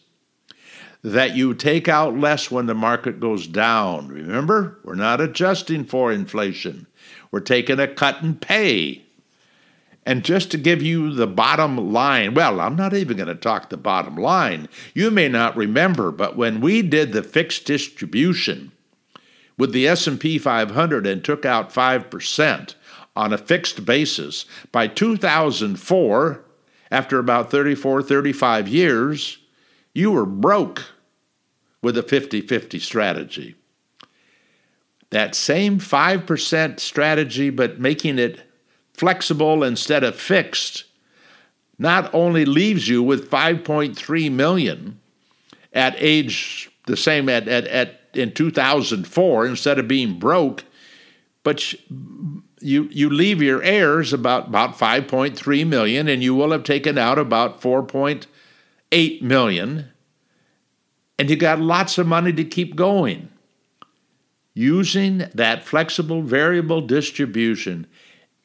[1.03, 4.09] that you take out less when the market goes down.
[4.09, 6.87] Remember, we're not adjusting for inflation,
[7.31, 9.03] we're taking a cut in pay.
[10.07, 13.69] And just to give you the bottom line, well, I'm not even going to talk
[13.69, 14.67] the bottom line.
[14.95, 18.73] You may not remember, but when we did the fixed distribution
[19.59, 22.75] with the S&P 500 and took out 5%
[23.17, 26.45] on a fixed basis, by 2004,
[26.91, 29.39] after about 34, 35 years,
[29.95, 30.85] you were broke
[31.83, 33.55] with a 50 50 strategy.
[35.11, 38.43] That same 5% strategy, but making it
[38.95, 40.85] flexible instead of fixed,
[41.79, 45.01] not only leaves you with 5.3 million
[45.73, 50.65] at age the same at, at, at in 2004 instead of being broke,
[51.43, 51.75] but
[52.61, 57.19] you you leave your heirs about about 5.3 million and you will have taken out
[57.19, 59.89] about 4.8 million
[61.19, 63.29] and you got lots of money to keep going
[64.55, 67.87] using that flexible variable distribution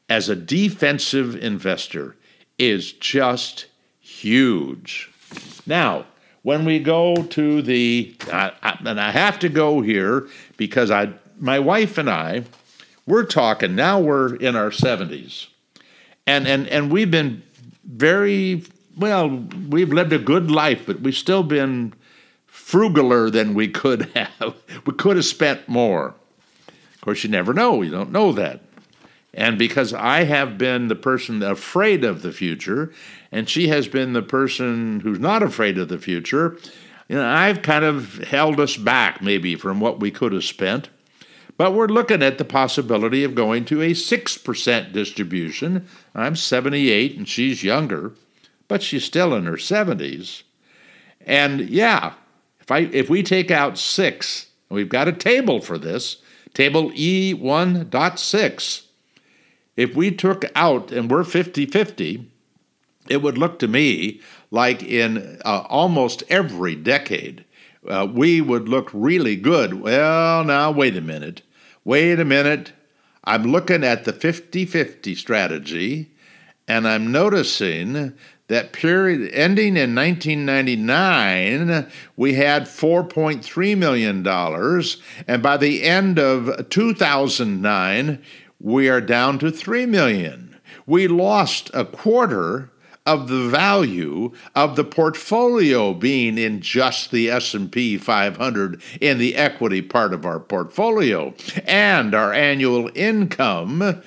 [0.10, 2.16] as a defensive investor
[2.58, 3.66] is just
[4.00, 5.12] huge.
[5.66, 6.06] Now,
[6.44, 11.58] when we go to the, uh, and I have to go here because I, my
[11.60, 12.44] wife and I,
[13.06, 14.00] we're talking now.
[14.00, 15.48] We're in our seventies,
[16.26, 17.44] and and and we've been
[17.84, 18.64] very
[18.98, 19.30] well.
[19.70, 21.94] We've lived a good life, but we've still been
[22.50, 24.56] frugaler than we could have.
[24.86, 26.16] We could have spent more.
[26.68, 27.82] Of course, you never know.
[27.82, 28.62] You don't know that.
[29.36, 32.94] And because I have been the person afraid of the future,
[33.34, 36.58] and she has been the person who's not afraid of the future,
[37.10, 40.90] you know, I've kind of held us back maybe from what we could have spent.
[41.58, 45.88] But we're looking at the possibility of going to a 6% distribution.
[46.14, 48.14] I'm 78 and she's younger,
[48.68, 50.44] but she's still in her 70s.
[51.22, 52.14] And yeah,
[52.60, 56.18] if I if we take out 6, we've got a table for this,
[56.54, 58.86] table E1.6
[59.76, 62.30] if we took out, and we're 50 50,
[63.10, 67.44] it would look to me like in uh, almost every decade,
[67.88, 69.82] uh, we would look really good.
[69.82, 71.42] Well, now, wait a minute.
[71.86, 72.74] Wait a minute.
[73.24, 76.12] I'm looking at the 50 50 strategy,
[76.68, 78.14] and I'm noticing
[78.48, 86.70] that period ending in 1999 we had 4.3 million dollars and by the end of
[86.70, 88.22] 2009
[88.60, 90.56] we are down to 3 million.
[90.88, 92.72] We lost a quarter
[93.06, 99.82] of the value of the portfolio being in just the S&P 500 in the equity
[99.82, 101.34] part of our portfolio
[101.66, 104.02] and our annual income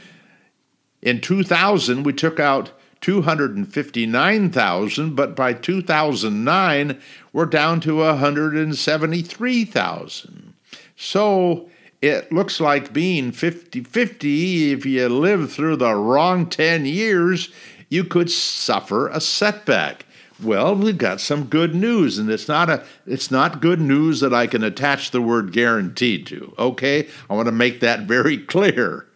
[1.00, 7.00] in 2000 we took out 259,000 but by 2009
[7.32, 10.54] we're down to 173,000
[10.96, 11.68] so
[12.00, 14.72] it looks like being 50 50.
[14.72, 17.52] If you live through the wrong 10 years,
[17.88, 20.06] you could suffer a setback.
[20.42, 24.32] Well, we've got some good news, and it's not a it's not good news that
[24.32, 26.54] I can attach the word guaranteed to.
[26.58, 27.08] Okay?
[27.28, 29.06] I want to make that very clear.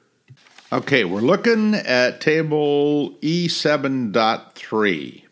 [0.73, 5.23] Okay, we're looking at table E7.3.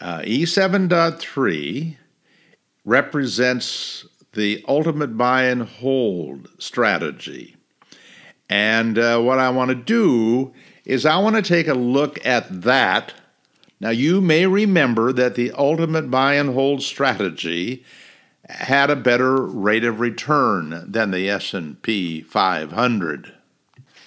[0.00, 1.96] Uh, E7.3
[2.84, 7.56] represents the ultimate buy and hold strategy.
[8.48, 10.54] And uh, what I want to do
[10.84, 13.14] is I want to take a look at that.
[13.80, 17.84] Now you may remember that the ultimate buy and hold strategy
[18.48, 23.32] had a better rate of return than the S&P 500.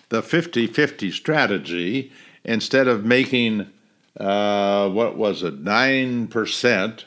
[0.09, 2.11] The 50-50 strategy
[2.43, 3.71] instead of making
[4.19, 7.03] uh, what was it 9%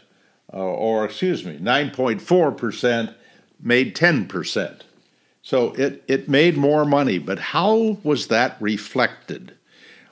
[0.52, 3.14] uh, or excuse me, 9.4%
[3.60, 4.80] made 10%.
[5.42, 7.18] So it, it made more money.
[7.18, 9.54] But how was that reflected?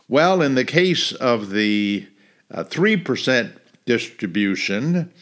[0.08, 2.06] Well, in the case of the
[2.52, 3.52] uh, 3%
[3.86, 5.12] distribution,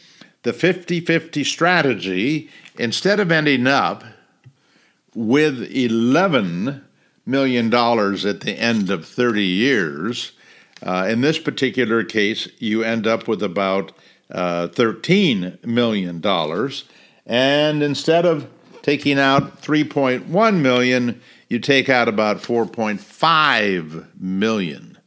[0.43, 4.03] the 50 50 strategy, instead of ending up
[5.15, 6.81] with $11
[7.25, 10.33] million at the end of 30 years,
[10.83, 13.91] uh, in this particular case, you end up with about
[14.29, 16.21] uh, $13 million.
[17.25, 18.47] And instead of
[18.83, 24.97] taking out 3.1 million, you take out about 4.5 million.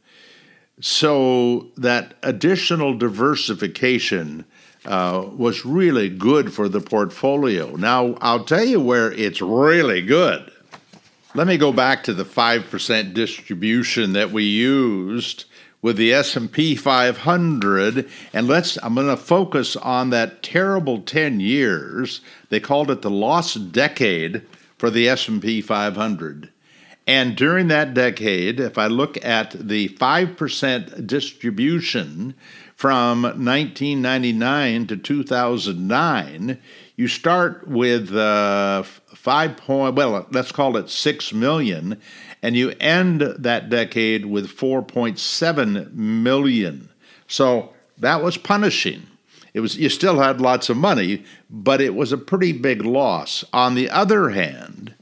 [0.81, 4.45] So that additional diversification
[4.85, 7.75] uh, was really good for the portfolio.
[7.75, 10.51] Now, I'll tell you where it's really good.
[11.35, 15.45] Let me go back to the 5% distribution that we used
[15.81, 22.21] with the S&P 500 and let's I'm going to focus on that terrible 10 years.
[22.49, 24.45] They called it the lost decade
[24.79, 26.49] for the S&P 500.
[27.05, 32.35] And during that decade, if I look at the 5% distribution
[32.75, 36.59] from 1999 to 2009,
[36.95, 41.99] you start with uh, 5 point well, let's call it 6 million
[42.41, 46.89] and you end that decade with 4.7 million.
[47.27, 49.08] So that was punishing.
[49.53, 53.43] It was you still had lots of money, but it was a pretty big loss.
[53.53, 54.93] On the other hand,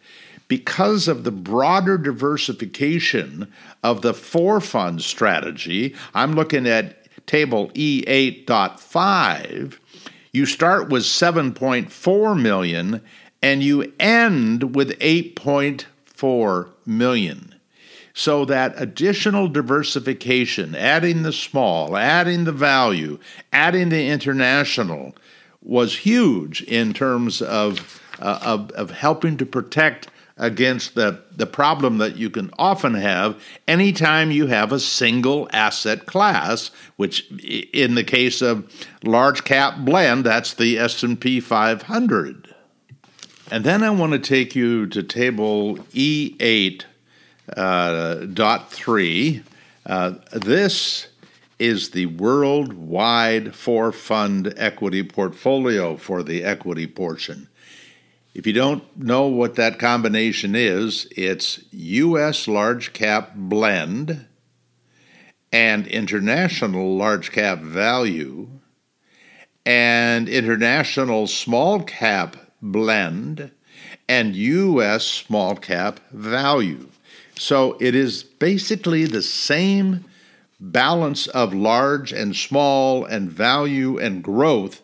[0.47, 3.51] because of the broader diversification
[3.83, 9.77] of the four fund strategy, I'm looking at table E8.5,
[10.31, 13.01] you start with 7.4 million
[13.41, 17.53] and you end with 8.4 million.
[18.17, 23.19] So that additional diversification, adding the small, adding the value,
[23.53, 25.13] adding the international,
[25.61, 31.99] was huge in terms of, uh, of, of helping to protect against the, the problem
[31.99, 37.29] that you can often have anytime you have a single asset class which
[37.71, 38.67] in the case of
[39.03, 42.55] large cap blend that's the S&P 500
[43.49, 46.86] and then I want to take you to table E8 uh,
[47.55, 49.43] dot three.
[49.85, 51.07] Uh, this
[51.59, 57.47] is the worldwide four fund equity portfolio for the equity portion.
[58.35, 62.47] If you don't know what that combination is, it's U.S.
[62.47, 64.27] large cap blend
[65.51, 68.47] and international large cap value
[69.65, 73.51] and international small cap blend
[74.07, 75.05] and U.S.
[75.05, 76.89] small cap value.
[77.39, 80.05] So it is basically the same
[80.59, 84.81] balance of large and small and value and growth,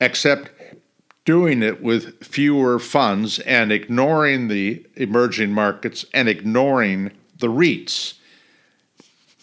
[0.00, 0.50] except
[1.24, 8.14] doing it with fewer funds and ignoring the emerging markets and ignoring the REITs.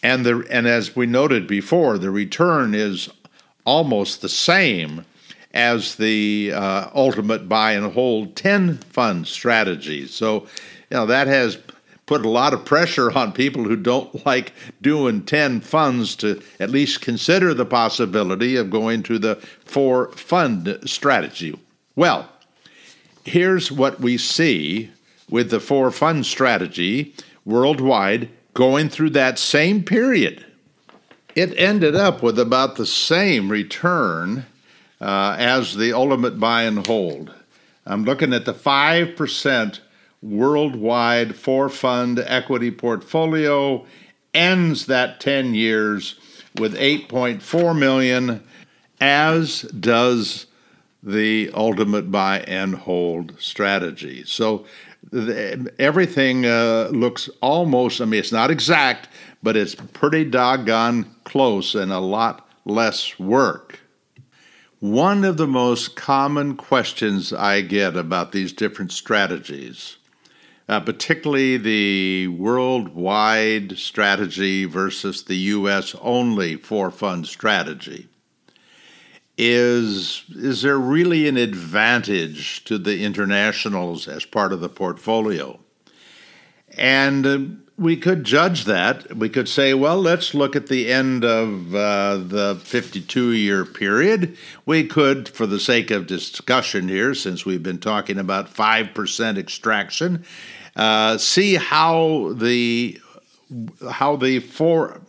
[0.03, 3.09] And the and as we noted before, the return is
[3.65, 5.05] almost the same
[5.53, 10.05] as the uh, ultimate buy and hold 10 fund strategy.
[10.07, 10.41] So,
[10.89, 11.57] you know, that has
[12.09, 14.51] put a lot of pressure on people who don't like
[14.81, 20.79] doing 10 funds to at least consider the possibility of going to the four fund
[20.85, 21.55] strategy.
[21.95, 22.27] Well,
[23.23, 24.89] here's what we see
[25.29, 27.13] with the four fund strategy
[27.45, 30.43] worldwide going through that same period.
[31.35, 34.47] It ended up with about the same return
[34.99, 37.31] uh, as the ultimate buy and hold.
[37.85, 39.79] I'm looking at the 5%
[40.21, 43.85] worldwide four fund equity portfolio
[44.33, 46.19] ends that 10 years
[46.57, 48.43] with 8.4 million
[49.01, 50.47] as does
[51.01, 54.23] the ultimate buy and hold strategy.
[54.25, 54.65] So
[55.11, 59.07] the, everything uh, looks almost, I mean, it's not exact,
[59.41, 63.79] but it's pretty doggone close and a lot less work.
[64.79, 69.97] One of the most common questions I get about these different strategies,
[70.69, 75.95] uh, particularly the worldwide strategy versus the U.S.
[75.99, 78.07] only four fund strategy,
[79.35, 85.59] is is there really an advantage to the internationals as part of the portfolio?
[86.77, 87.39] And uh,
[87.75, 89.15] we could judge that.
[89.15, 94.37] We could say, well, let's look at the end of uh, the 52 year period.
[94.67, 100.25] We could, for the sake of discussion here, since we've been talking about 5% extraction,
[100.75, 102.99] uh, see how the
[103.89, 105.01] how the four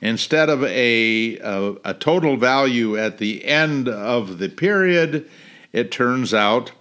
[0.00, 5.28] Instead of a, a, a total value at the end of the period,
[5.72, 6.72] it turns out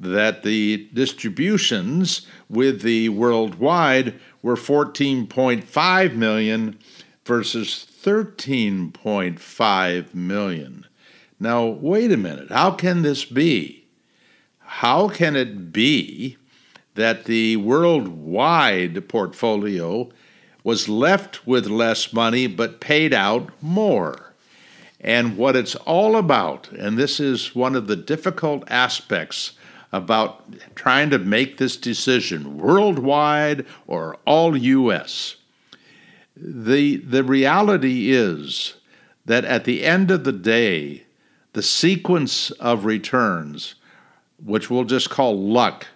[0.00, 6.78] that the distributions with the worldwide were 14.5 million
[7.24, 10.86] versus 13.5 million.
[11.38, 12.50] Now, wait a minute.
[12.50, 13.86] How can this be?
[14.58, 16.36] How can it be
[16.94, 20.10] that the worldwide portfolio
[20.64, 24.32] was left with less money but paid out more?
[25.00, 29.52] And what it's all about, and this is one of the difficult aspects
[29.92, 30.44] about
[30.74, 35.36] trying to make this decision worldwide or all US.
[36.36, 38.74] The, the reality is
[39.26, 41.02] that at the end of the day,
[41.52, 43.74] the sequence of returns,
[44.42, 45.88] which we'll just call luck,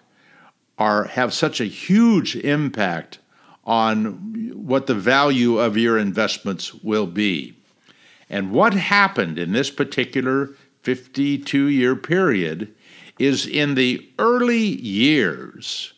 [0.79, 3.19] are have such a huge impact
[3.67, 7.55] on what the value of your investments will be.
[8.31, 10.51] And what happened in this particular
[10.83, 12.73] 52 year period
[13.19, 15.93] is in the early years,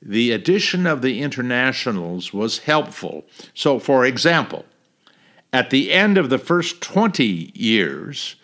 [0.00, 3.24] the addition of the internationals was helpful.
[3.54, 4.64] So, for example,
[5.52, 8.36] at the end of the first 20 years,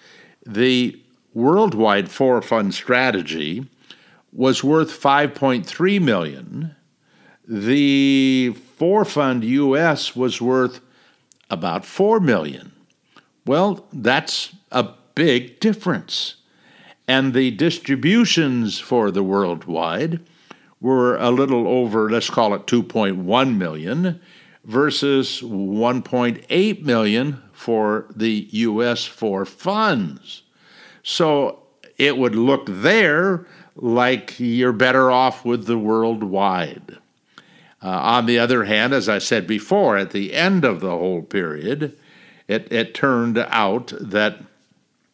[0.46, 0.98] the
[1.34, 3.66] worldwide four fund strategy
[4.32, 6.74] was worth 5.3 million.
[7.50, 10.80] The four fund US was worth
[11.50, 12.72] about 4 million.
[13.44, 16.36] Well, that's a big difference
[17.10, 20.20] and the distributions for the worldwide
[20.80, 24.20] were a little over, let's call it 2.1 million,
[24.64, 30.42] versus 1.8 million for the US four funds.
[31.02, 31.64] So
[31.98, 33.44] it would look there
[33.74, 36.96] like you're better off with the worldwide.
[37.82, 41.22] Uh, on the other hand, as I said before, at the end of the whole
[41.22, 41.96] period,
[42.46, 44.38] it, it turned out that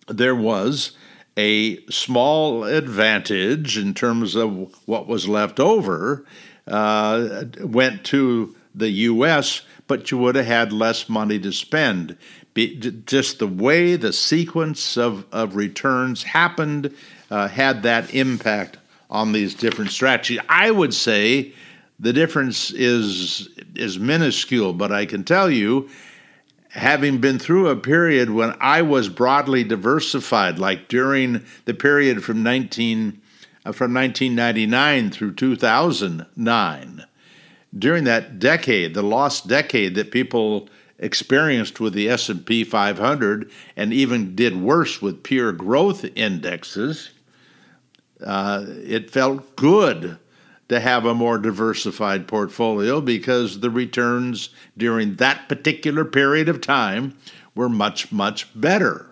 [0.08, 0.92] there was
[1.36, 6.24] a small advantage in terms of what was left over
[6.66, 12.16] uh, went to the U.S., but you would have had less money to spend.
[12.54, 16.94] Be, just the way the sequence of, of returns happened
[17.30, 20.40] uh, had that impact on these different strategies.
[20.48, 21.52] I would say
[21.98, 25.88] the difference is is minuscule, but I can tell you
[26.70, 32.42] having been through a period when I was broadly diversified, like during the period from
[32.42, 33.20] 19
[33.64, 37.04] uh, from 1999 through 2009,
[37.78, 40.68] during that decade, the lost decade that people
[40.98, 47.10] experienced with the S&P 500 and even did worse with pure growth indexes,
[48.24, 50.18] uh, it felt good
[50.68, 57.16] to have a more diversified portfolio because the returns during that particular period of time
[57.54, 59.08] were much, much better.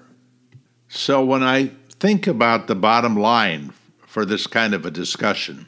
[0.89, 3.73] So when I think about the bottom line
[4.07, 5.67] for this kind of a discussion,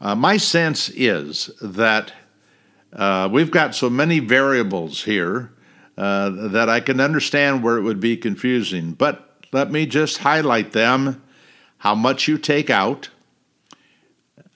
[0.00, 2.12] uh, my sense is that
[2.92, 5.52] uh, we've got so many variables here
[5.96, 8.92] uh, that I can understand where it would be confusing.
[8.92, 11.22] But let me just highlight them
[11.78, 13.10] how much you take out,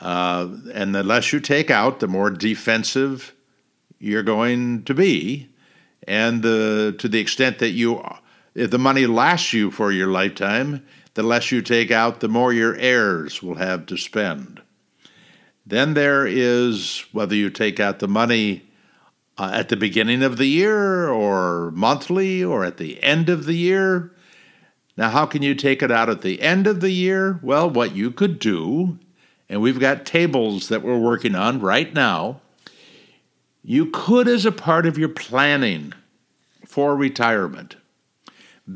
[0.00, 3.34] uh, and the less you take out, the more defensive
[3.98, 5.48] you're going to be.
[6.08, 8.02] And the, to the extent that you,
[8.54, 10.84] if the money lasts you for your lifetime,
[11.14, 14.62] the less you take out, the more your heirs will have to spend.
[15.66, 18.70] Then there is whether you take out the money
[19.36, 23.54] uh, at the beginning of the year or monthly or at the end of the
[23.54, 24.12] year.
[24.96, 27.38] Now, how can you take it out at the end of the year?
[27.42, 28.98] Well, what you could do
[29.50, 32.40] and we've got tables that we're working on right now.
[33.64, 35.92] You could, as a part of your planning
[36.64, 37.74] for retirement,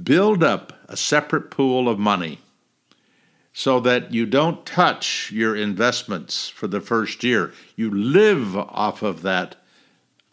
[0.02, 2.40] build up a separate pool of money
[3.52, 7.52] so that you don't touch your investments for the first year.
[7.76, 9.54] You live off of that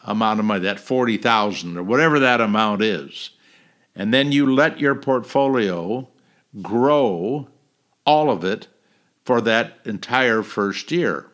[0.00, 3.30] amount of money, that 40,000 or whatever that amount is.
[3.94, 6.08] And then you let your portfolio
[6.60, 7.46] grow
[8.04, 8.66] all of it
[9.24, 11.26] for that entire first year.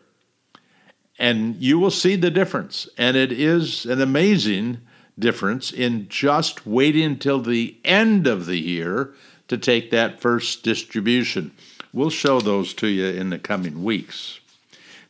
[1.18, 2.88] And you will see the difference.
[2.96, 4.78] And it is an amazing
[5.18, 9.12] difference in just waiting until the end of the year
[9.48, 11.50] to take that first distribution.
[11.92, 14.40] We'll show those to you in the coming weeks.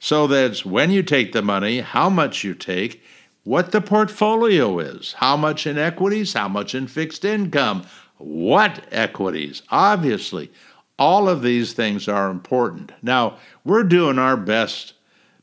[0.00, 3.02] So that's when you take the money, how much you take,
[3.44, 7.84] what the portfolio is, how much in equities, how much in fixed income,
[8.18, 9.62] what equities.
[9.70, 10.50] Obviously,
[10.98, 12.92] all of these things are important.
[13.02, 14.94] Now, we're doing our best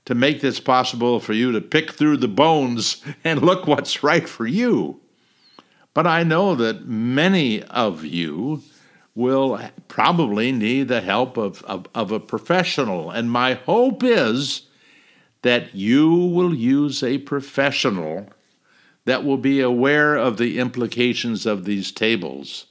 [0.05, 4.27] to make this possible for you to pick through the bones and look what's right
[4.27, 4.99] for you.
[5.93, 8.61] But I know that many of you
[9.15, 13.09] will probably need the help of, of, of, a professional.
[13.09, 14.63] And my hope is
[15.41, 18.27] that you will use a professional
[19.05, 22.65] that will be aware of the implications of these tables.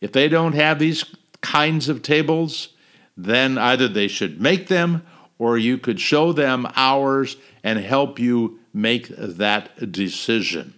[0.00, 1.04] If they don't have these
[1.40, 2.68] kinds of tables,
[3.16, 5.02] then either they should make them
[5.38, 10.74] or you could show them ours and help you make that decision.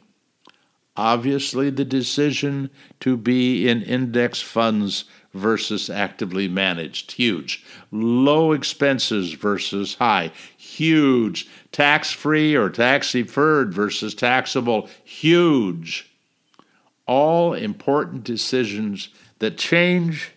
[0.96, 7.64] Obviously, the decision to be in index funds versus actively managed, huge.
[7.90, 11.48] Low expenses versus high, huge.
[11.72, 16.10] Tax free or tax deferred versus taxable, huge.
[17.06, 19.08] All important decisions
[19.38, 20.32] that change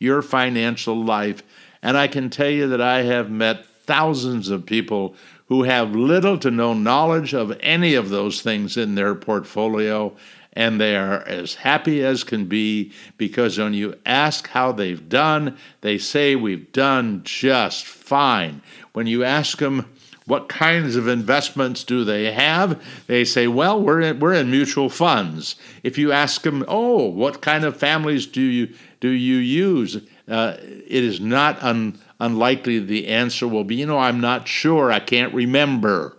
[0.00, 1.44] your financial life.
[1.80, 5.14] And I can tell you that I have met thousands of people
[5.46, 10.16] who have little to no knowledge of any of those things in their portfolio,
[10.52, 15.56] and they are as happy as can be because when you ask how they've done,
[15.80, 18.62] they say, We've done just fine.
[18.92, 19.86] When you ask them,
[20.30, 22.80] what kinds of investments do they have?
[23.08, 25.56] They say, well, we're in, we're in mutual funds.
[25.82, 29.96] If you ask them, oh, what kind of families do you do you use?
[30.28, 34.92] Uh, it is not un, unlikely the answer will be, you know, I'm not sure,
[34.92, 36.16] I can't remember.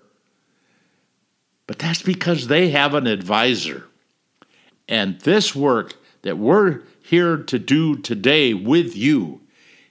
[1.68, 3.86] But that's because they have an advisor.
[4.90, 9.42] And this work that we're here to do today with you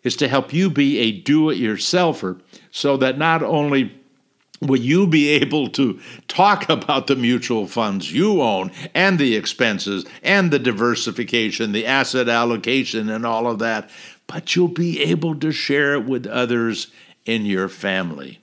[0.03, 4.00] is to help you be a do it yourselfer so that not only
[4.61, 5.99] will you be able to
[6.29, 12.29] talk about the mutual funds you own and the expenses and the diversification, the asset
[12.29, 13.89] allocation, and all of that,
[14.27, 16.89] but you'll be able to share it with others
[17.25, 18.39] in your family.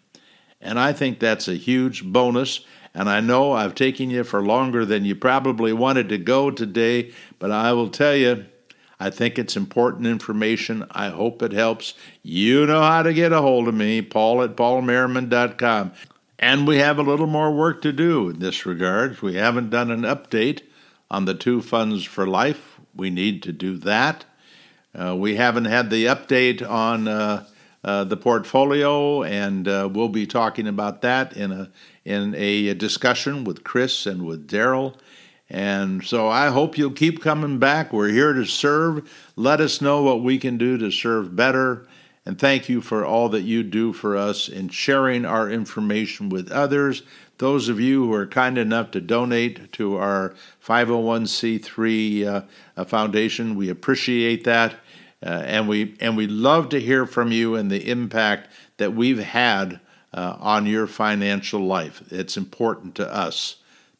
[0.59, 2.61] And I think that's a huge bonus.
[2.93, 7.13] And I know I've taken you for longer than you probably wanted to go today,
[7.37, 8.45] but I will tell you,
[8.99, 10.85] I think it's important information.
[10.91, 11.93] I hope it helps.
[12.23, 15.91] You know how to get a hold of me, paul at paulmerriman.com.
[16.39, 19.21] And we have a little more work to do in this regard.
[19.21, 20.61] We haven't done an update
[21.09, 22.79] on the two funds for life.
[22.95, 24.25] We need to do that.
[24.93, 27.45] Uh, we haven't had the update on uh,
[27.83, 31.69] uh, the portfolio, and uh, we'll be talking about that in a
[32.03, 34.95] in a discussion with Chris and with Daryl.
[35.49, 37.93] And so I hope you'll keep coming back.
[37.93, 39.09] We're here to serve.
[39.35, 41.87] Let us know what we can do to serve better.
[42.25, 46.51] And thank you for all that you do for us in sharing our information with
[46.51, 47.03] others.
[47.37, 50.33] Those of you who are kind enough to donate to our
[50.65, 52.45] 501c3
[52.75, 54.73] uh, foundation, we appreciate that.
[55.25, 59.23] Uh, and we and we love to hear from you and the impact that we've
[59.23, 59.79] had
[60.13, 62.03] uh, on your financial life.
[62.11, 63.55] It's important to us.